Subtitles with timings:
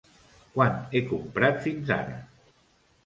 [0.55, 2.17] Quant he comprat fins ara?